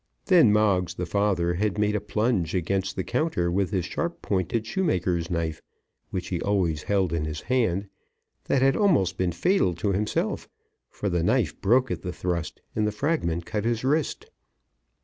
[0.25, 4.65] Then Moggs the father had made a plunge against the counter with his sharp pointed
[4.65, 5.61] shoemaker's knife,
[6.09, 7.87] which he always held in his hand,
[8.45, 10.49] that had almost been fatal to himself;
[10.89, 14.25] for the knife broke at the thrust, and the fragment cut his wrist.